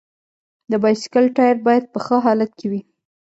د 0.71 0.73
بایسکل 0.83 1.25
ټایر 1.35 1.57
باید 1.67 1.83
په 1.93 1.99
ښه 2.05 2.17
حالت 2.25 2.51
کې 2.59 2.67
وي. 2.71 2.81